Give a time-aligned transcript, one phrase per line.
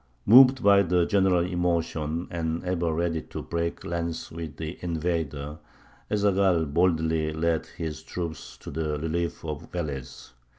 [0.25, 5.59] Moved by the general emotion, and ever ready to break lance with the invader,
[6.09, 10.31] Ez Zaghal boldly led his troops to the relief of Velez.